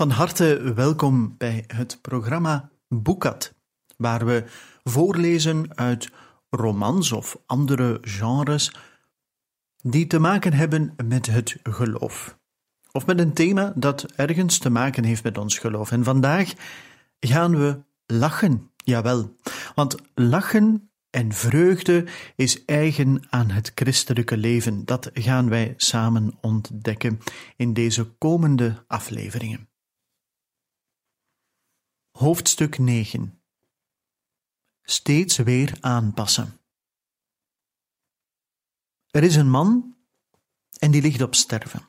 [0.00, 3.54] Van harte welkom bij het programma Boekat,
[3.96, 4.44] waar we
[4.84, 6.10] voorlezen uit
[6.50, 8.74] romans of andere genres
[9.82, 12.38] die te maken hebben met het geloof.
[12.92, 15.90] Of met een thema dat ergens te maken heeft met ons geloof.
[15.90, 16.52] En vandaag
[17.20, 19.36] gaan we lachen, jawel.
[19.74, 22.06] Want lachen en vreugde
[22.36, 24.84] is eigen aan het christelijke leven.
[24.84, 27.18] Dat gaan wij samen ontdekken
[27.56, 29.69] in deze komende afleveringen.
[32.20, 33.40] Hoofdstuk 9
[34.82, 36.60] Steeds weer aanpassen.
[39.10, 39.96] Er is een man
[40.78, 41.88] en die ligt op sterven.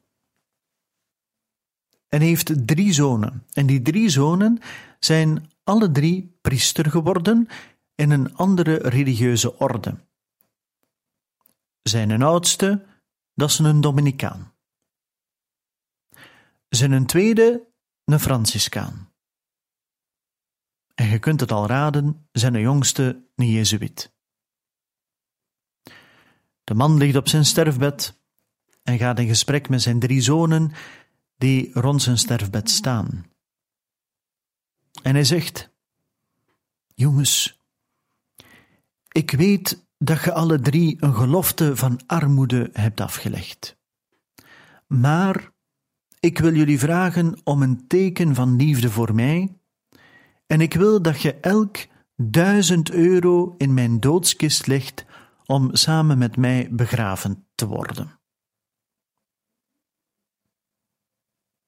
[2.08, 3.46] En heeft drie zonen.
[3.54, 4.60] En die drie zonen
[5.00, 7.48] zijn alle drie priester geworden
[7.95, 9.98] in een andere religieuze orde.
[11.82, 12.86] Zijn oudste,
[13.34, 14.54] dat is een Dominicaan.
[16.70, 17.68] Zijn tweede,
[18.04, 19.11] een Franciscaan.
[20.95, 24.11] En je kunt het al raden, zijn jongste een Jezuïet.
[26.64, 28.20] De man ligt op zijn sterfbed
[28.83, 30.72] en gaat in gesprek met zijn drie zonen
[31.38, 33.25] die rond zijn sterfbed staan.
[35.03, 35.70] En hij zegt:
[36.95, 37.59] Jongens,
[39.11, 43.78] ik weet dat je alle drie een gelofte van armoede hebt afgelegd.
[44.88, 45.52] Maar
[46.20, 49.61] ik wil jullie vragen om een teken van liefde voor mij
[50.52, 51.78] en ik wil dat je elk
[52.16, 55.06] duizend euro in mijn doodskist legt
[55.45, 58.20] om samen met mij begraven te worden.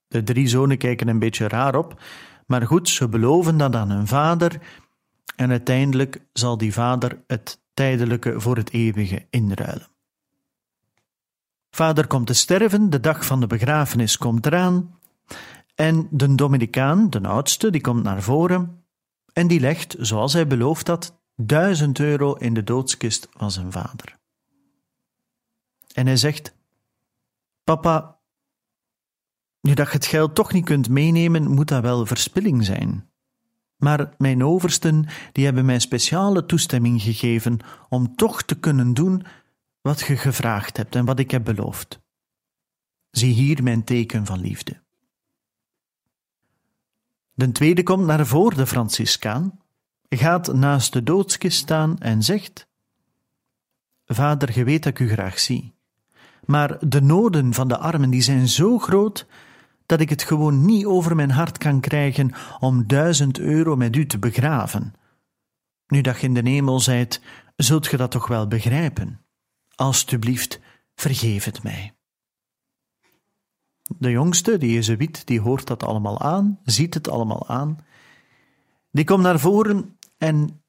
[0.06, 2.02] De drie zonen kijken een beetje raar op,
[2.46, 4.60] maar goed, ze beloven dat aan hun vader
[5.36, 9.88] en uiteindelijk zal die vader het tijdelijke voor het eeuwige inruilen.
[11.70, 14.98] Vader komt te sterven, de dag van de begrafenis komt eraan
[15.74, 18.84] en de Dominicaan, de oudste, die komt naar voren
[19.32, 24.18] en die legt, zoals hij beloofd had, duizend euro in de doodskist van zijn vader.
[25.94, 26.56] En hij zegt:
[27.64, 28.20] Papa,
[29.60, 33.08] nu dat je het geld toch niet kunt meenemen, moet dat wel verspilling zijn.
[33.76, 37.58] Maar mijn oversten die hebben mij speciale toestemming gegeven
[37.88, 39.26] om toch te kunnen doen
[39.80, 42.00] wat je gevraagd hebt en wat ik heb beloofd.
[43.10, 44.83] Zie hier mijn teken van liefde.
[47.34, 49.58] De tweede komt naar voren, de Franciscaan,
[50.08, 52.66] gaat naast de doodskist staan en zegt:
[54.06, 55.74] Vader, je weet dat ik u graag zie,
[56.44, 59.26] maar de noden van de armen die zijn zo groot
[59.86, 64.06] dat ik het gewoon niet over mijn hart kan krijgen om duizend euro met u
[64.06, 64.94] te begraven.
[65.86, 67.20] Nu dat je in de hemel zijt,
[67.56, 69.20] zult je dat toch wel begrijpen.
[69.74, 70.60] Alsjeblieft,
[70.94, 71.93] vergeef het mij.
[73.98, 77.78] De jongste, die Jezuïet, die hoort dat allemaal aan, ziet het allemaal aan.
[78.90, 80.62] Die komt naar voren en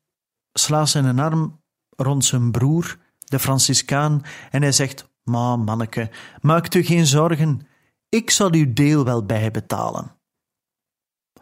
[0.53, 4.21] slaat zijn arm rond zijn broer, de Franciscaan,
[4.51, 6.09] en hij zegt: Ma, manneke,
[6.41, 7.67] maak u geen zorgen,
[8.09, 10.15] ik zal uw deel wel bijbetalen.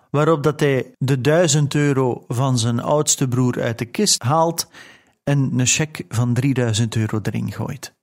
[0.09, 4.67] Waarop dat hij de duizend euro van zijn oudste broer uit de kist haalt
[5.23, 7.93] en een cheque van 3000 euro erin gooit.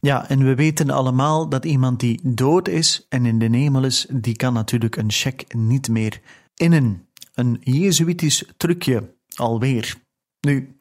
[0.00, 4.06] Ja, en we weten allemaal dat iemand die dood is en in de hemel is,
[4.10, 6.20] die kan natuurlijk een cheque niet meer
[6.54, 7.08] innen.
[7.34, 9.96] Een Jezuïtisch trucje, alweer.
[10.40, 10.76] Nu,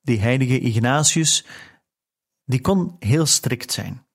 [0.00, 1.46] die heilige Ignatius,
[2.44, 4.06] die kon heel strikt zijn.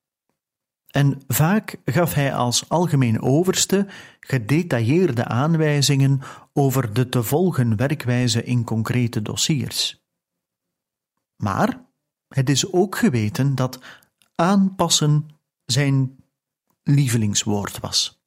[0.87, 3.87] En vaak gaf hij als algemeen overste
[4.19, 6.21] gedetailleerde aanwijzingen
[6.53, 10.05] over de te volgen werkwijze in concrete dossiers.
[11.35, 11.85] Maar
[12.27, 13.79] het is ook geweten dat
[14.37, 15.29] aanpassen
[15.65, 16.23] zijn
[16.83, 18.21] lievelingswoord was.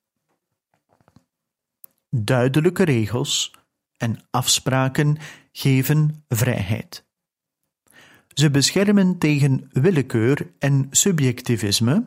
[2.10, 3.54] Duidelijke regels
[3.96, 5.16] en afspraken
[5.52, 7.04] geven vrijheid.
[8.28, 12.04] Ze beschermen tegen willekeur en subjectivisme,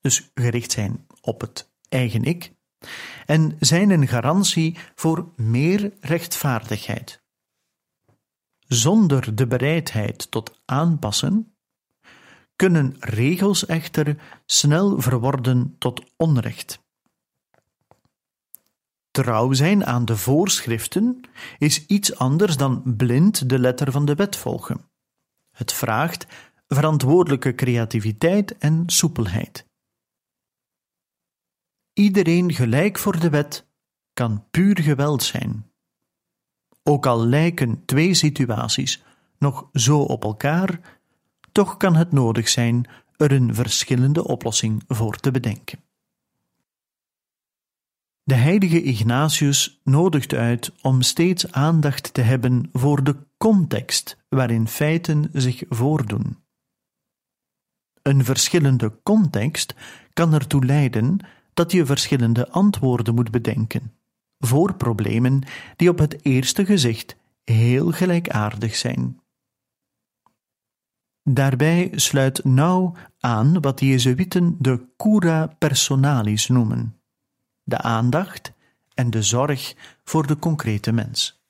[0.00, 2.52] dus gericht zijn op het eigen ik,
[3.26, 7.22] en zijn een garantie voor meer rechtvaardigheid.
[8.66, 11.57] zonder de bereidheid tot aanpassen,
[12.58, 14.16] kunnen regels echter
[14.46, 16.80] snel verworden tot onrecht.
[19.10, 21.20] Trouw zijn aan de voorschriften
[21.58, 24.90] is iets anders dan blind de letter van de wet volgen.
[25.50, 26.26] Het vraagt
[26.68, 29.66] verantwoordelijke creativiteit en soepelheid.
[31.92, 33.66] Iedereen gelijk voor de wet
[34.12, 35.70] kan puur geweld zijn.
[36.82, 39.02] Ook al lijken twee situaties
[39.38, 40.97] nog zo op elkaar,
[41.58, 45.78] toch kan het nodig zijn er een verschillende oplossing voor te bedenken.
[48.22, 55.30] De heilige Ignatius nodigt uit om steeds aandacht te hebben voor de context waarin feiten
[55.32, 56.36] zich voordoen.
[58.02, 59.74] Een verschillende context
[60.12, 61.18] kan ertoe leiden
[61.54, 63.92] dat je verschillende antwoorden moet bedenken
[64.38, 65.42] voor problemen
[65.76, 69.20] die op het eerste gezicht heel gelijkaardig zijn.
[71.30, 77.00] Daarbij sluit nauw aan wat de Jezuïten de cura personalis noemen,
[77.62, 78.52] de aandacht
[78.94, 81.42] en de zorg voor de concrete mens.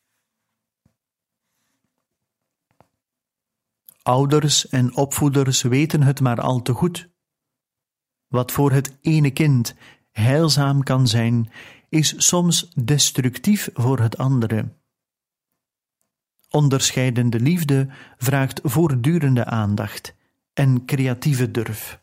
[4.02, 7.08] Ouders en opvoeders weten het maar al te goed.
[8.28, 9.74] Wat voor het ene kind
[10.10, 11.50] heilzaam kan zijn,
[11.88, 14.77] is soms destructief voor het andere.
[16.50, 20.14] Onderscheidende liefde vraagt voortdurende aandacht
[20.52, 22.02] en creatieve durf.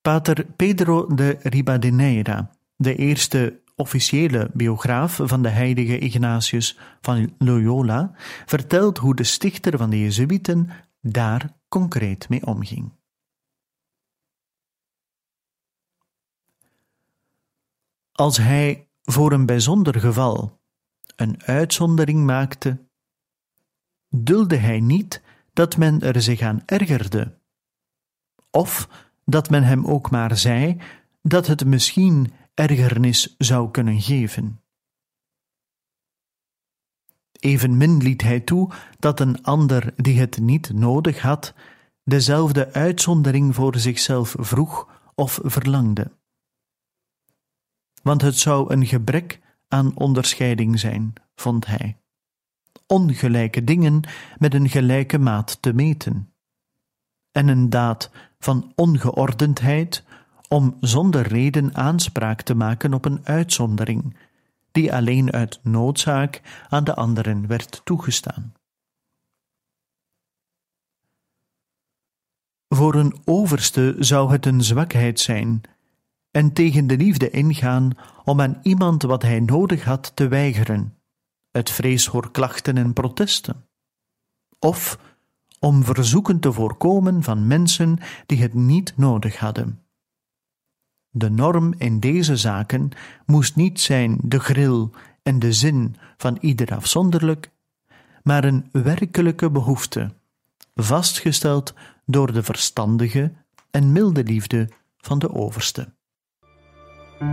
[0.00, 8.12] Pater Pedro de Ribadeneira, de eerste officiële biograaf van de heilige Ignatius van Loyola,
[8.46, 12.92] vertelt hoe de stichter van de Jezuïeten daar concreet mee omging.
[18.12, 20.62] Als hij voor een bijzonder geval
[21.16, 22.84] een uitzondering maakte,
[24.08, 25.22] dulde hij niet
[25.52, 27.38] dat men er zich aan ergerde,
[28.50, 28.88] of
[29.24, 30.80] dat men hem ook maar zei
[31.22, 34.58] dat het misschien ergernis zou kunnen geven.
[37.32, 41.54] Evenmin liet hij toe dat een ander die het niet nodig had,
[42.04, 46.12] dezelfde uitzondering voor zichzelf vroeg of verlangde.
[48.02, 49.40] Want het zou een gebrek
[49.74, 51.96] aan onderscheiding zijn, vond hij.
[52.86, 54.00] Ongelijke dingen
[54.38, 56.32] met een gelijke maat te meten.
[57.32, 60.04] En een daad van ongeordendheid
[60.48, 64.16] om zonder reden aanspraak te maken op een uitzondering,
[64.72, 68.52] die alleen uit noodzaak aan de anderen werd toegestaan.
[72.68, 75.62] Voor een overste zou het een zwakheid zijn
[76.34, 77.90] en tegen de liefde ingaan
[78.24, 80.96] om aan iemand wat hij nodig had te weigeren,
[81.50, 83.66] uit vrees voor klachten en protesten,
[84.58, 84.98] of
[85.58, 89.82] om verzoeken te voorkomen van mensen die het niet nodig hadden.
[91.10, 92.90] De norm in deze zaken
[93.26, 94.90] moest niet zijn de gril
[95.22, 97.50] en de zin van ieder afzonderlijk,
[98.22, 100.10] maar een werkelijke behoefte,
[100.74, 101.74] vastgesteld
[102.06, 103.32] door de verstandige
[103.70, 105.92] en milde liefde van de overste.
[107.20, 107.30] Facile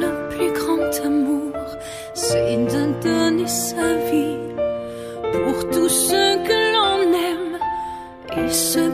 [0.00, 1.52] le plus grand amour,
[2.14, 4.38] c'est de donner sa vie
[5.30, 7.58] pour tous ceux que l'on aime
[8.38, 8.93] et ceux.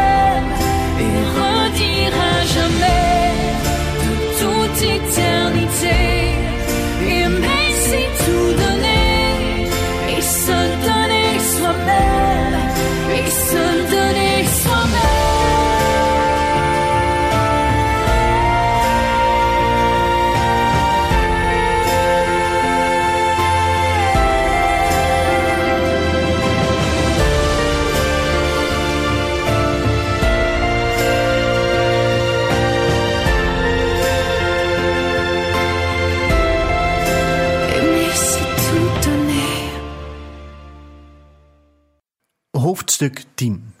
[43.01, 43.73] Hoofdstuk 10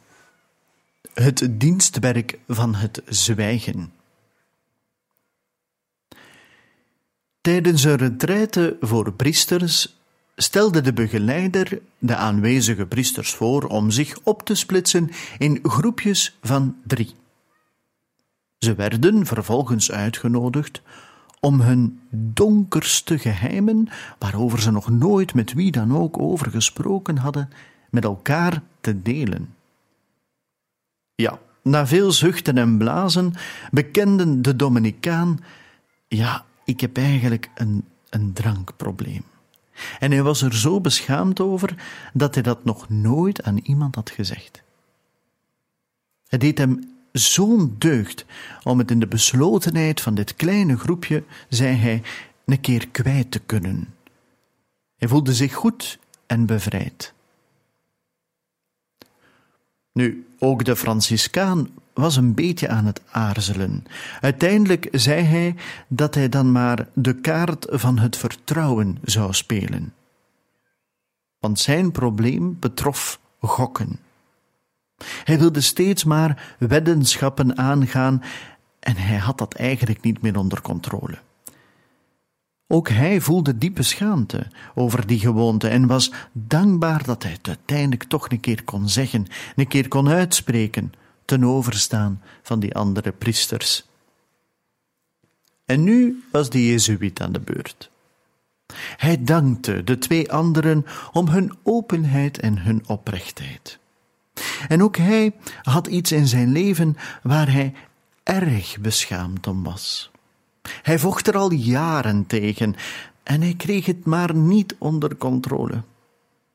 [1.13, 3.93] Het dienstwerk van het zwijgen.
[7.41, 9.97] Tijdens een retraite voor priesters
[10.35, 16.75] stelde de begeleider de aanwezige priesters voor om zich op te splitsen in groepjes van
[16.83, 17.15] drie.
[18.57, 20.81] Ze werden vervolgens uitgenodigd
[21.39, 27.49] om hun donkerste geheimen, waarover ze nog nooit met wie dan ook over gesproken hadden,
[27.89, 29.55] met elkaar te delen.
[31.15, 33.33] Ja, na veel zuchten en blazen
[33.71, 35.39] bekenden de Dominicaan:
[36.07, 39.23] Ja, ik heb eigenlijk een, een drankprobleem.
[39.99, 41.75] En hij was er zo beschaamd over
[42.13, 44.63] dat hij dat nog nooit aan iemand had gezegd.
[46.27, 48.25] Het deed hem zo'n deugd
[48.63, 52.01] om het in de beslotenheid van dit kleine groepje, zei hij,
[52.45, 53.93] een keer kwijt te kunnen.
[54.97, 57.13] Hij voelde zich goed en bevrijd.
[59.93, 63.83] Nu, ook de Franciscaan was een beetje aan het aarzelen.
[64.21, 65.55] Uiteindelijk zei hij
[65.87, 69.93] dat hij dan maar de kaart van het vertrouwen zou spelen.
[71.39, 73.99] Want zijn probleem betrof gokken.
[75.23, 78.23] Hij wilde steeds maar weddenschappen aangaan
[78.79, 81.17] en hij had dat eigenlijk niet meer onder controle.
[82.71, 88.03] Ook hij voelde diepe schaamte over die gewoonte en was dankbaar dat hij het uiteindelijk
[88.03, 90.91] toch een keer kon zeggen, een keer kon uitspreken,
[91.25, 93.85] ten overstaan van die andere priesters.
[95.65, 97.91] En nu was de Jezuïet aan de beurt.
[98.97, 103.79] Hij dankte de twee anderen om hun openheid en hun oprechtheid.
[104.67, 107.73] En ook hij had iets in zijn leven waar hij
[108.23, 110.10] erg beschaamd om was.
[110.81, 112.75] Hij vocht er al jaren tegen
[113.23, 115.83] en hij kreeg het maar niet onder controle.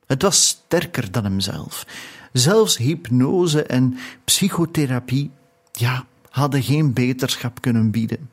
[0.06, 1.86] Het was sterker dan hemzelf.
[2.32, 5.30] Zelfs hypnose en psychotherapie,
[5.72, 8.30] ja, hadden geen beterschap kunnen bieden.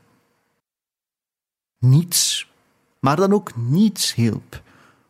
[1.79, 2.51] Niets,
[2.99, 4.61] maar dan ook niets hielp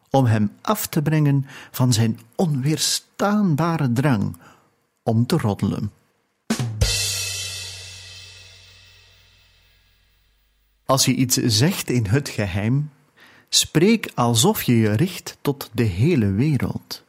[0.10, 4.38] om hem af te brengen van zijn onweerstaanbare drang
[5.04, 5.92] om te roddelen.
[10.86, 12.90] Als je iets zegt in het geheim,
[13.50, 17.04] spreek alsof je je richt tot de hele wereld.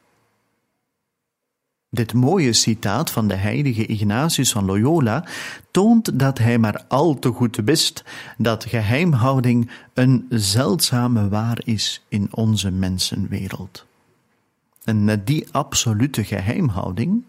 [1.94, 5.24] Dit mooie citaat van de heilige Ignatius van Loyola
[5.70, 8.04] toont dat hij maar al te goed wist
[8.38, 13.86] dat geheimhouding een zeldzame waar is in onze mensenwereld.
[14.84, 17.22] En met die absolute geheimhouding,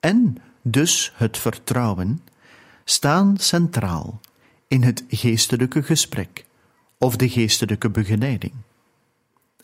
[0.00, 2.22] en dus het vertrouwen,
[2.84, 4.20] staan centraal
[4.68, 6.44] in het geestelijke gesprek
[6.98, 8.52] of de geestelijke begeleiding.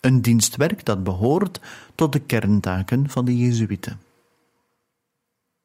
[0.00, 1.61] Een dienstwerk dat behoort
[1.94, 4.00] tot de kerntaken van de Jezuïeten.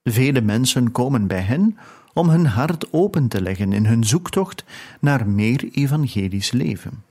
[0.03, 1.77] Vele mensen komen bij hen
[2.13, 4.63] om hun hart open te leggen in hun zoektocht
[4.99, 7.03] naar meer evangelisch leven.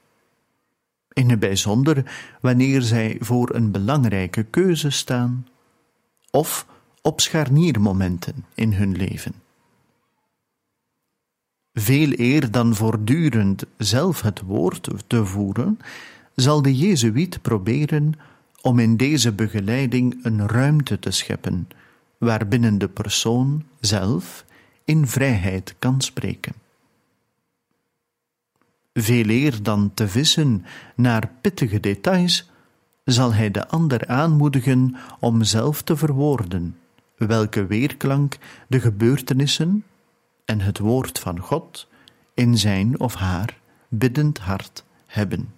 [1.13, 5.47] In het bijzonder wanneer zij voor een belangrijke keuze staan
[6.31, 6.67] of
[7.03, 9.46] op scharniermomenten in hun leven.
[11.79, 15.79] Veel eer dan voortdurend zelf het woord te voeren,
[16.35, 18.13] zal de Jezuïet proberen
[18.63, 21.69] om in deze begeleiding een ruimte te scheppen,
[22.19, 24.45] waarbinnen de persoon zelf
[24.85, 26.53] in vrijheid kan spreken.
[28.95, 30.65] Veel eer dan te vissen
[30.95, 32.51] naar pittige details,
[33.05, 36.77] zal hij de ander aanmoedigen om zelf te verwoorden
[37.17, 39.85] welke weerklank de gebeurtenissen
[40.47, 41.89] en het woord van God
[42.35, 45.55] in zijn of haar biddend hart hebben.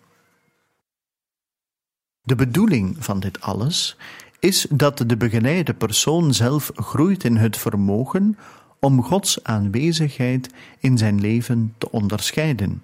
[2.22, 3.96] De bedoeling van dit alles
[4.38, 8.38] is dat de begeleide persoon zelf groeit in het vermogen
[8.78, 12.82] om Gods aanwezigheid in zijn leven te onderscheiden,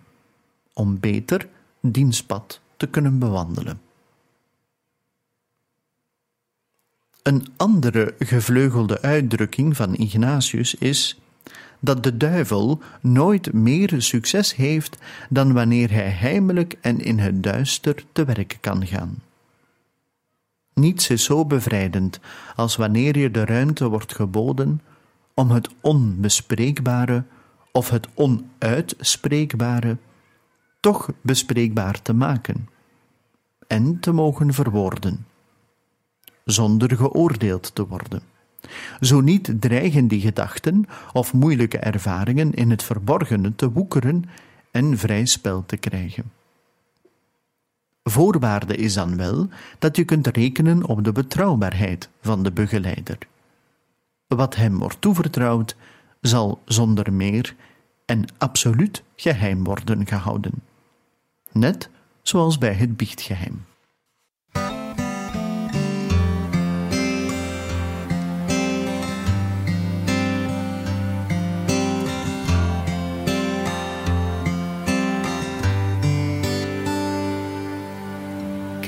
[0.72, 1.48] om beter
[1.80, 3.80] dienstpad te kunnen bewandelen.
[7.22, 11.18] Een andere gevleugelde uitdrukking van Ignatius is
[11.84, 14.98] dat de duivel nooit meer succes heeft
[15.28, 19.22] dan wanneer hij heimelijk en in het duister te werk kan gaan.
[20.74, 22.20] Niets is zo bevrijdend
[22.56, 24.80] als wanneer je de ruimte wordt geboden
[25.34, 27.24] om het onbespreekbare
[27.72, 29.96] of het onuitspreekbare
[30.80, 32.68] toch bespreekbaar te maken
[33.66, 35.26] en te mogen verwoorden,
[36.44, 38.33] zonder geoordeeld te worden.
[39.00, 44.24] Zo niet dreigen die gedachten of moeilijke ervaringen in het verborgene te woekeren
[44.70, 46.32] en vrij spel te krijgen.
[48.02, 53.18] Voorwaarde is dan wel dat je kunt rekenen op de betrouwbaarheid van de begeleider.
[54.26, 55.76] Wat hem wordt toevertrouwd,
[56.20, 57.54] zal zonder meer
[58.04, 60.62] en absoluut geheim worden gehouden.
[61.52, 61.88] Net
[62.22, 63.64] zoals bij het biechtgeheim.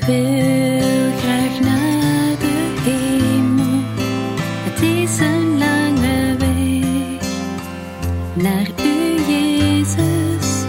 [0.06, 3.80] Wil graag naar de hemel.
[4.64, 7.22] Het is een lange weg
[8.34, 10.64] naar u, Jezus.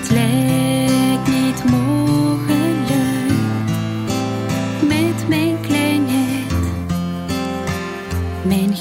[0.00, 2.90] Het lijkt niet mogelijk
[4.88, 6.52] met mijn kleinheid,
[8.42, 8.76] mijn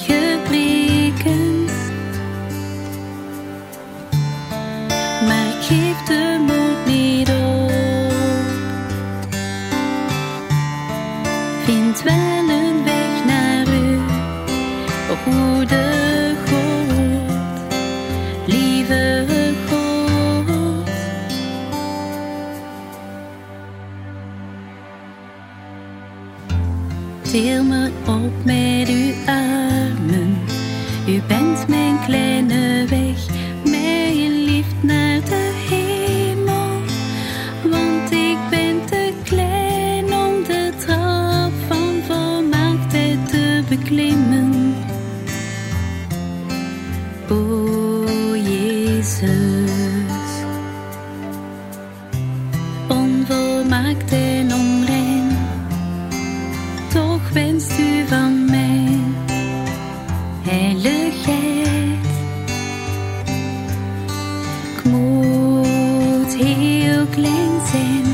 [66.36, 68.06] heel klein zijn,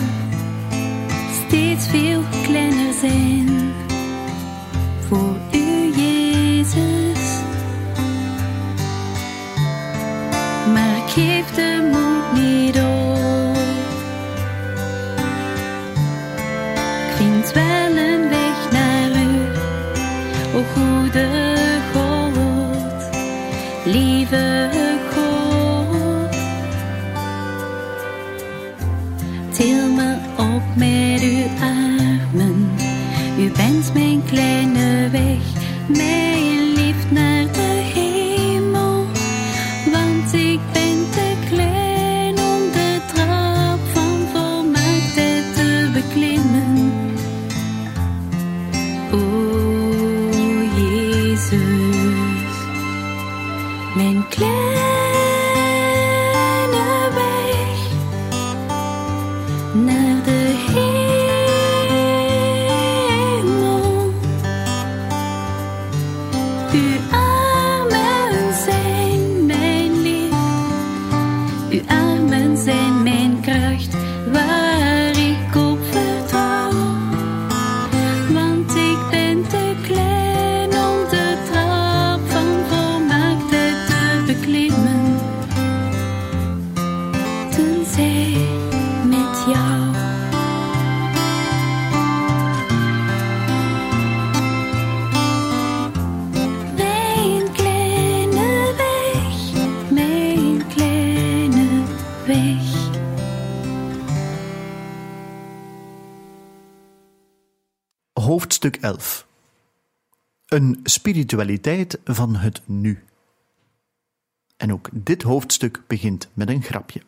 [1.45, 3.73] steeds veel kleiner zijn
[5.07, 7.39] voor u, Jezus.
[10.73, 11.55] Maar geef
[108.61, 109.27] Hoofdstuk 11
[110.45, 113.03] Een spiritualiteit van het nu.
[114.57, 117.01] En ook dit hoofdstuk begint met een grapje.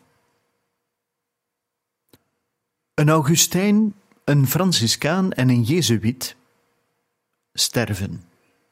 [2.93, 6.35] Een Augustijn, een Franciscaan en een Jezuïet
[7.53, 8.23] sterven.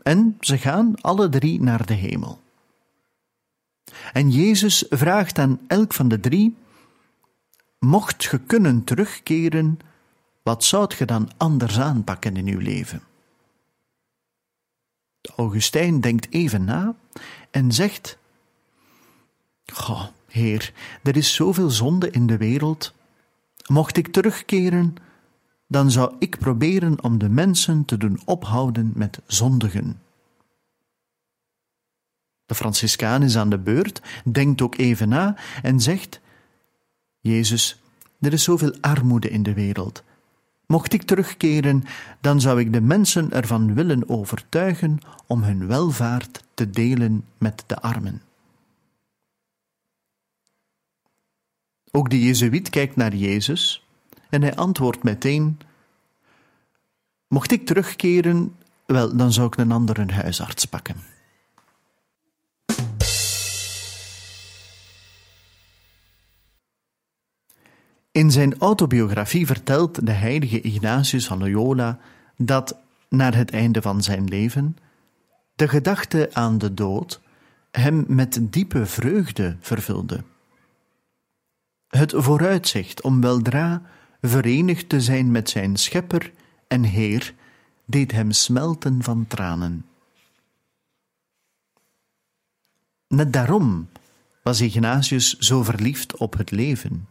[0.04, 2.42] En ze gaan alle drie naar de hemel.
[4.14, 6.56] En Jezus vraagt aan elk van de drie:
[7.80, 9.80] Mocht ge kunnen terugkeren,
[10.44, 13.02] wat zou je dan anders aanpakken in uw leven?
[15.36, 16.96] Augustijn denkt even na
[17.52, 18.18] en zegt:
[19.66, 20.74] Goh, Heer,
[21.04, 22.94] er is zoveel zonde in de wereld.
[23.68, 24.96] Mocht ik terugkeren,
[25.68, 30.02] dan zou ik proberen om de mensen te doen ophouden met zondigen.
[32.46, 36.20] De Franciscaan is aan de beurt, denkt ook even na en zegt:
[37.20, 37.82] Jezus,
[38.20, 40.04] er is zoveel armoede in de wereld.
[40.72, 41.84] Mocht ik terugkeren,
[42.22, 47.82] dan zou ik de mensen ervan willen overtuigen om hun welvaart te delen met de
[47.82, 48.22] armen.
[51.92, 53.88] Ook de Jezuïet kijkt naar Jezus
[54.30, 55.60] en hij antwoordt meteen:
[57.28, 58.56] Mocht ik terugkeren,
[58.86, 60.96] wel, dan zou ik een andere huisarts pakken.
[68.12, 72.00] In zijn autobiografie vertelt de heilige Ignatius van Loyola
[72.38, 72.78] dat,
[73.10, 74.78] naar het einde van zijn leven,
[75.56, 77.22] de gedachte aan de dood
[77.72, 80.24] hem met diepe vreugde vervulde.
[81.88, 83.82] Het vooruitzicht om weldra
[84.22, 86.32] verenigd te zijn met zijn schepper
[86.68, 87.34] en Heer
[87.86, 89.86] deed hem smelten van tranen.
[93.08, 93.90] Net daarom
[94.44, 97.08] was Ignatius zo verliefd op het leven.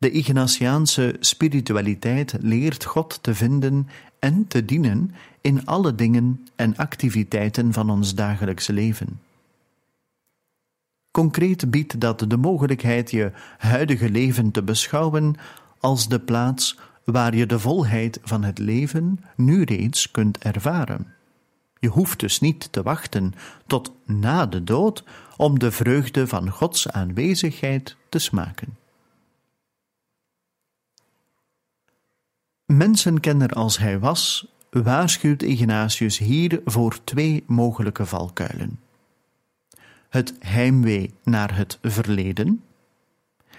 [0.00, 7.72] De Ignatiaanse spiritualiteit leert God te vinden en te dienen in alle dingen en activiteiten
[7.72, 9.20] van ons dagelijkse leven.
[11.10, 15.34] Concreet biedt dat de mogelijkheid je huidige leven te beschouwen
[15.80, 21.14] als de plaats waar je de volheid van het leven nu reeds kunt ervaren.
[21.78, 23.34] Je hoeft dus niet te wachten
[23.66, 25.04] tot na de dood
[25.36, 28.79] om de vreugde van Gods aanwezigheid te smaken.
[32.70, 38.80] Mensenkenner als hij was, waarschuwt Ignatius hier voor twee mogelijke valkuilen:
[40.08, 42.64] het heimwee naar het verleden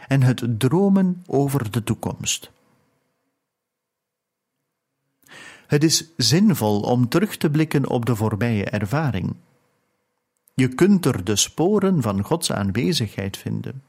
[0.08, 2.52] en het dromen over de toekomst.
[5.68, 9.36] Het is zinvol om terug te blikken op de voorbije ervaring.
[10.54, 13.84] Je kunt er de sporen van Gods aanwezigheid vinden.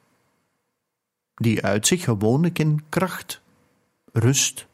[1.35, 3.41] Die uit zich gewoonlijk in kracht,
[4.13, 4.67] rust,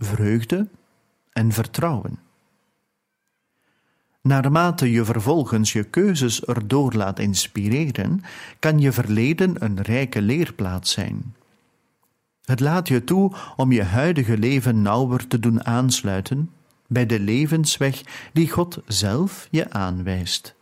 [0.00, 0.68] vreugde
[1.32, 2.18] en vertrouwen.
[4.22, 8.22] Naarmate je vervolgens je keuzes erdoor laat inspireren,
[8.58, 11.34] kan je verleden een rijke leerplaats zijn.
[12.44, 16.50] Het laat je toe om je huidige leven nauwer te doen aansluiten
[16.86, 20.54] bij de levensweg die God zelf je aanwijst.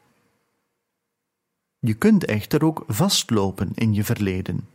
[1.79, 4.69] Je kunt echter ook vastlopen in je verleden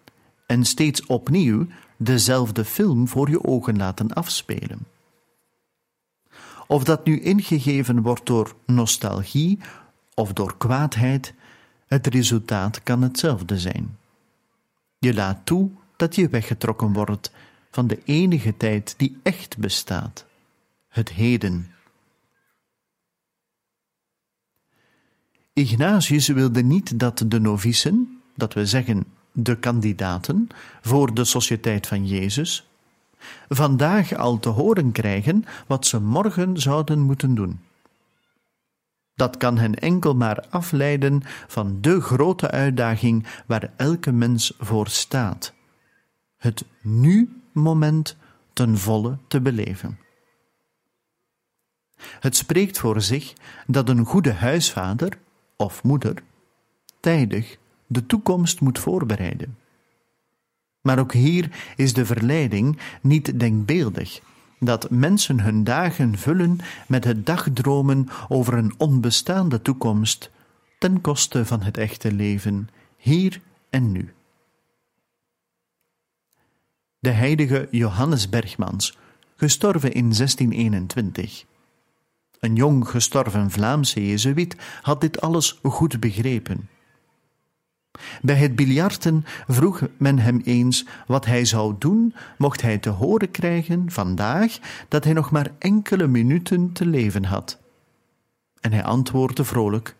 [0.45, 1.67] en steeds opnieuw
[1.97, 4.79] dezelfde film voor je ogen laten afspelen.
[6.67, 9.59] Of dat nu ingegeven wordt door nostalgie
[10.13, 11.33] of door kwaadheid,
[11.87, 13.97] het resultaat kan hetzelfde zijn.
[14.97, 17.31] Je laat toe dat je weggetrokken wordt
[17.71, 20.25] van de enige tijd die echt bestaat,
[20.87, 21.71] het heden.
[25.53, 30.47] Ignatius wilde niet dat de novicen, dat we zeggen de kandidaten
[30.81, 32.67] voor de Sociëteit van Jezus,
[33.49, 37.59] vandaag al te horen krijgen wat ze morgen zouden moeten doen.
[39.15, 45.53] Dat kan hen enkel maar afleiden van de grote uitdaging waar elke mens voor staat:
[46.37, 48.15] het nu-moment
[48.53, 49.97] ten volle te beleven.
[52.19, 53.33] Het spreekt voor zich
[53.67, 55.17] dat een goede huisvader
[55.55, 56.23] of moeder
[56.99, 59.57] tijdig de toekomst moet voorbereiden.
[60.81, 64.21] Maar ook hier is de verleiding niet denkbeeldig
[64.59, 70.31] dat mensen hun dagen vullen met het dagdromen over een onbestaande toekomst
[70.79, 74.13] ten koste van het echte leven, hier en nu.
[76.99, 78.97] De heilige Johannes Bergmans,
[79.35, 81.45] gestorven in 1621.
[82.39, 86.69] Een jong gestorven Vlaamse Jezuïet had dit alles goed begrepen.
[88.21, 93.31] Bij het biljarten vroeg men hem eens wat hij zou doen, mocht hij te horen
[93.31, 97.59] krijgen vandaag dat hij nog maar enkele minuten te leven had.
[98.61, 99.95] En hij antwoordde vrolijk: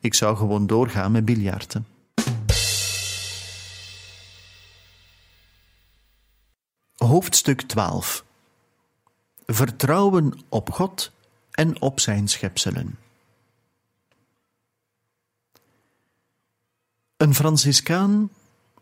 [0.00, 1.86] Ik zou gewoon doorgaan met biljarten.
[6.96, 8.24] Hoofdstuk 12
[9.46, 11.12] Vertrouwen op God
[11.50, 12.98] en op zijn schepselen.
[17.20, 18.30] Een Franciscaan,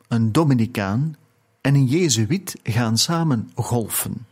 [0.09, 1.17] een Dominicaan
[1.61, 4.27] en een Jezuïet gaan samen golfen.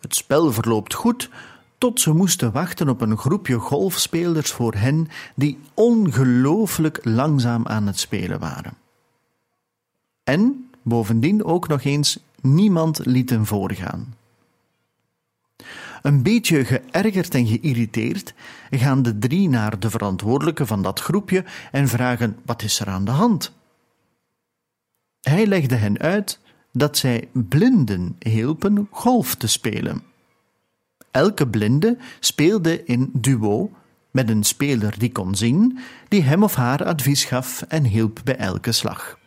[0.00, 1.30] Het spel verloopt goed
[1.78, 7.98] tot ze moesten wachten op een groepje golfspelers voor hen die ongelooflijk langzaam aan het
[7.98, 8.74] spelen waren.
[10.24, 14.14] En bovendien ook nog eens niemand liet hem voorgaan.
[16.02, 18.34] Een beetje geërgerd en geïrriteerd
[18.70, 23.04] gaan de drie naar de verantwoordelijke van dat groepje en vragen: wat is er aan
[23.04, 23.52] de hand?
[25.20, 26.38] Hij legde hen uit
[26.72, 30.02] dat zij blinden hielpen golf te spelen.
[31.10, 33.70] Elke blinde speelde in duo
[34.10, 38.36] met een speler die kon zien, die hem of haar advies gaf en hielp bij
[38.36, 39.18] elke slag.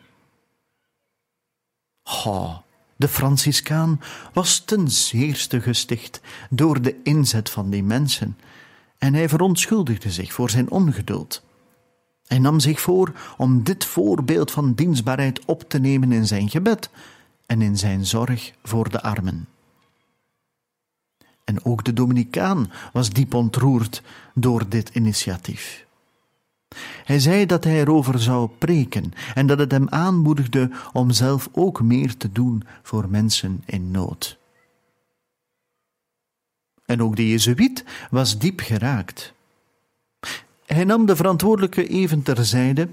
[2.02, 2.62] Ha,
[2.96, 4.00] de Franciscaan
[4.32, 8.38] was ten zeerste gesticht door de inzet van die mensen,
[8.98, 11.42] en hij verontschuldigde zich voor zijn ongeduld.
[12.26, 16.90] Hij nam zich voor om dit voorbeeld van dienstbaarheid op te nemen in zijn gebed
[17.46, 19.48] en in zijn zorg voor de armen.
[21.44, 24.02] En ook de Dominicaan was diep ontroerd
[24.34, 25.85] door dit initiatief.
[27.04, 31.82] Hij zei dat hij erover zou preken en dat het hem aanmoedigde om zelf ook
[31.82, 34.38] meer te doen voor mensen in nood.
[36.84, 39.34] En ook de Jezuïet was diep geraakt.
[40.66, 42.88] Hij nam de verantwoordelijke even terzijde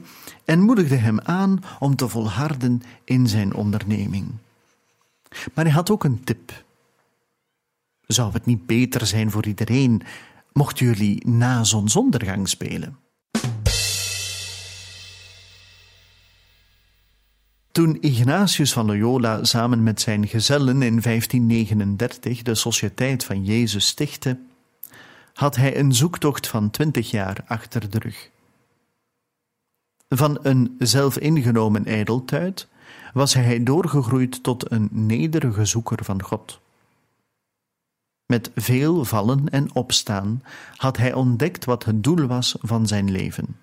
[0.46, 4.32] en moedigde hem aan om te volharden in zijn onderneming.
[5.54, 6.64] Maar hij had ook een tip.
[8.06, 10.02] Zou het niet beter zijn voor iedereen
[10.52, 12.98] mochten jullie na zonsondergang spelen?
[17.74, 24.40] Toen Ignatius van Loyola samen met zijn gezellen in 1539 de Sociëteit van Jezus stichtte,
[25.34, 28.30] had hij een zoektocht van twintig jaar achter de rug.
[30.10, 32.68] Van een zelfingenomen ijdeltuit
[33.14, 36.60] was hij doorgegroeid tot een nederige zoeker van God.
[38.26, 40.44] Met veel vallen en opstaan
[40.76, 43.58] had hij ontdekt wat het doel was van zijn leven: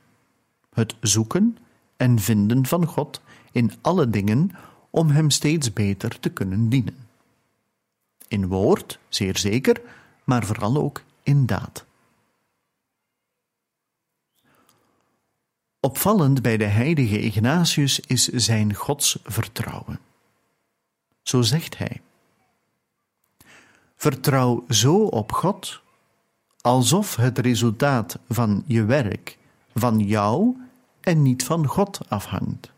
[0.75, 1.57] het zoeken
[1.97, 3.21] en vinden van God
[3.53, 4.51] in alle dingen
[4.91, 7.09] om Hem steeds beter te kunnen dienen.
[8.29, 9.81] In woord, zeer zeker,
[10.25, 11.85] maar vooral ook in daad.
[15.81, 19.99] Opvallend bij de heilige Ignatius is zijn godsvertrouwen.
[21.23, 22.01] Zo zegt hij:
[23.97, 25.81] Vertrouw zo op God,
[26.61, 29.39] alsof het resultaat van je werk
[29.75, 30.57] van jou
[31.01, 32.73] en niet van God afhangt.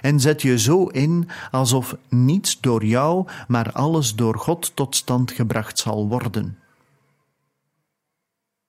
[0.00, 5.30] En zet je zo in alsof niets door jou, maar alles door God tot stand
[5.30, 6.58] gebracht zal worden.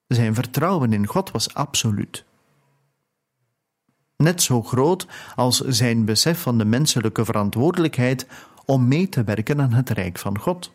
[0.07, 2.25] Zijn vertrouwen in God was absoluut.
[4.15, 8.27] Net zo groot als zijn besef van de menselijke verantwoordelijkheid
[8.65, 10.71] om mee te werken aan het rijk van God.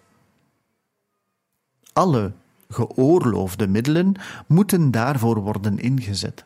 [1.93, 2.33] Alle
[2.69, 4.15] geoorloofde middelen
[4.47, 6.45] moeten daarvoor worden ingezet.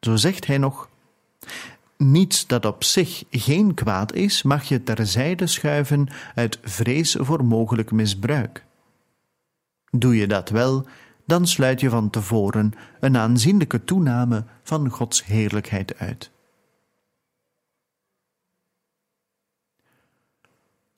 [0.00, 0.88] Zo zegt hij nog:
[1.96, 7.90] Niets dat op zich geen kwaad is, mag je terzijde schuiven uit vrees voor mogelijk
[7.90, 8.64] misbruik.
[9.90, 10.86] Doe je dat wel,
[11.26, 16.30] dan sluit je van tevoren een aanzienlijke toename van Gods heerlijkheid uit.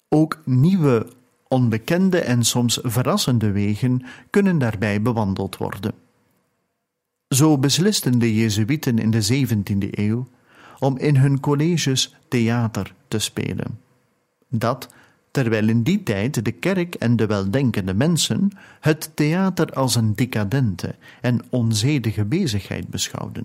[0.08, 1.06] Ook nieuwe,
[1.48, 5.94] onbekende en soms verrassende wegen kunnen daarbij bewandeld worden.
[7.28, 10.28] Zo beslisten de Jezuïeten in de 17e eeuw
[10.78, 13.78] om in hun colleges theater te spelen.
[14.48, 14.88] Dat
[15.30, 20.94] terwijl in die tijd de kerk en de weldenkende mensen het theater als een decadente
[21.20, 23.44] en onzedige bezigheid beschouwden.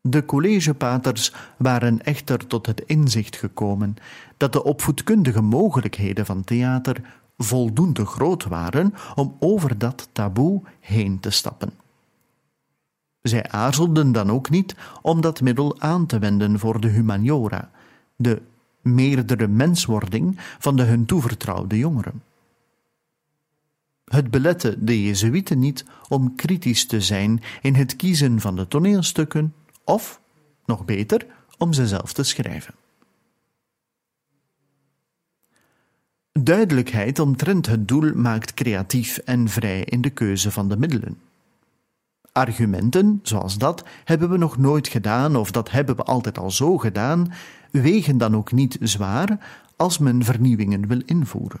[0.00, 3.96] De collegepaters waren echter tot het inzicht gekomen
[4.36, 7.00] dat de opvoedkundige mogelijkheden van theater
[7.36, 11.70] voldoende groot waren om over dat taboe heen te stappen.
[13.22, 17.70] Zij aarzelden dan ook niet om dat middel aan te wenden voor de humaniora,
[18.16, 18.42] de
[18.82, 22.22] meerdere menswording van de hun toevertrouwde jongeren.
[24.04, 29.54] Het belette de Jezuïeten niet om kritisch te zijn in het kiezen van de toneelstukken
[29.84, 30.20] of,
[30.64, 31.26] nog beter,
[31.58, 32.74] om ze zelf te schrijven.
[36.32, 41.27] Duidelijkheid omtrent het doel maakt creatief en vrij in de keuze van de middelen.
[42.38, 46.78] Argumenten zoals dat hebben we nog nooit gedaan of dat hebben we altijd al zo
[46.78, 47.32] gedaan,
[47.70, 49.38] wegen dan ook niet zwaar
[49.76, 51.60] als men vernieuwingen wil invoeren.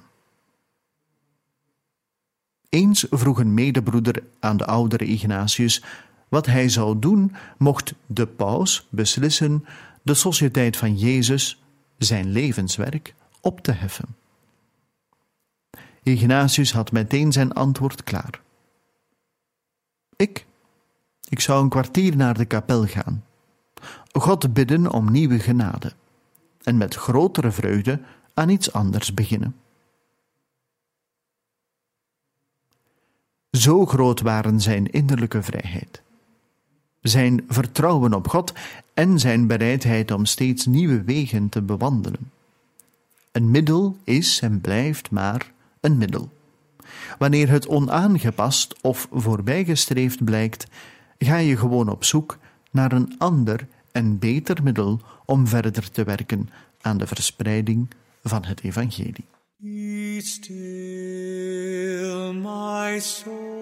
[2.68, 5.84] Eens vroeg een medebroeder aan de oudere Ignatius:
[6.28, 9.64] wat hij zou doen mocht de paus beslissen
[10.02, 11.62] de Sociëteit van Jezus,
[11.98, 14.16] zijn levenswerk, op te heffen.
[16.02, 18.40] Ignatius had meteen zijn antwoord klaar.
[20.16, 20.46] Ik?
[21.28, 23.24] Ik zou een kwartier naar de kapel gaan,
[24.12, 25.92] God bidden om nieuwe genade
[26.62, 28.00] en met grotere vreugde
[28.34, 29.56] aan iets anders beginnen.
[33.50, 36.02] Zo groot waren zijn innerlijke vrijheid,
[37.00, 38.52] zijn vertrouwen op God
[38.94, 42.30] en zijn bereidheid om steeds nieuwe wegen te bewandelen.
[43.32, 46.30] Een middel is en blijft maar een middel.
[47.18, 50.66] Wanneer het onaangepast of voorbijgestreefd blijkt,
[51.18, 52.38] ga je gewoon op zoek
[52.70, 56.48] naar een ander en beter middel om verder te werken
[56.80, 57.88] aan de verspreiding
[58.22, 59.24] van het evangelie.
[59.56, 60.22] Be
[62.42, 63.58] my soul.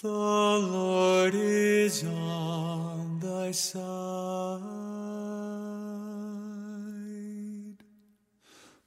[0.00, 5.03] The Lord is on thy side.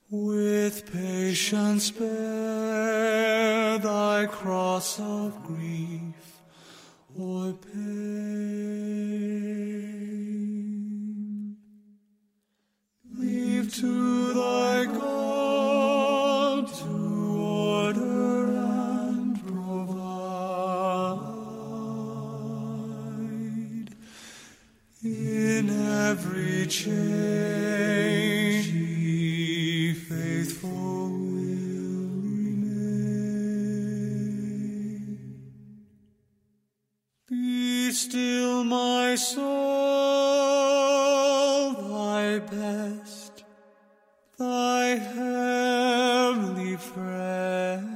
[0.10, 6.40] With patience bear thy cross of grief
[7.20, 8.38] or pain.
[13.18, 20.08] Leave to thy God to order and provide
[25.04, 27.67] in every change.
[38.70, 39.44] My soul,
[41.74, 43.44] thy best,
[44.38, 47.88] thy heavenly friend.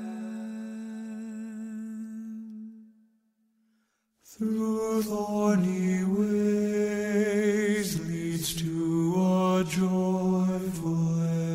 [4.23, 11.51] Through thorny ways leads to a joyful end.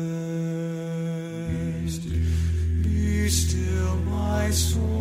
[2.83, 4.96] Be still, my soul,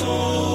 [0.00, 0.49] soul.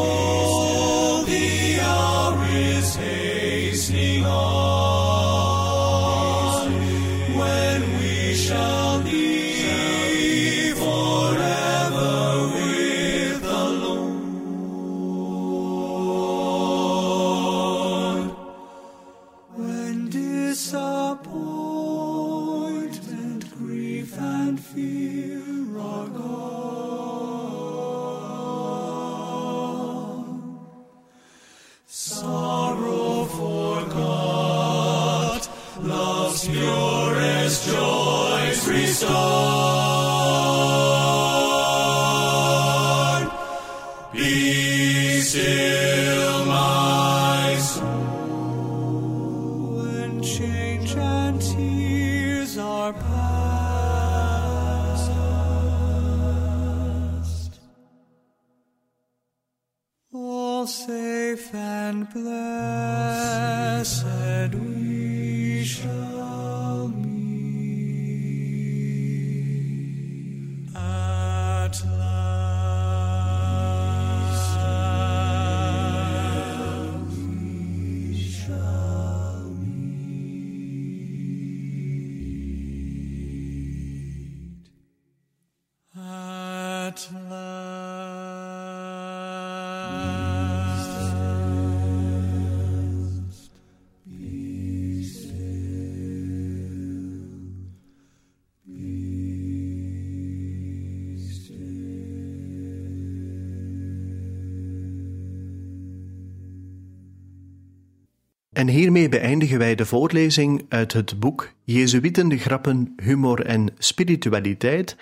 [108.65, 114.97] En hiermee beëindigen wij de voorlezing uit het boek Jezuïten, grappen, humor en spiritualiteit,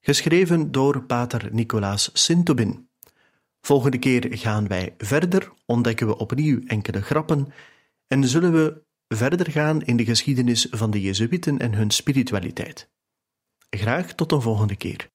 [0.00, 2.88] geschreven door pater Nicolaas Sintobin.
[3.60, 7.52] Volgende keer gaan wij verder, ontdekken we opnieuw enkele grappen
[8.06, 12.90] en zullen we verder gaan in de geschiedenis van de Jezuïten en hun spiritualiteit.
[13.70, 15.10] Graag tot een volgende keer.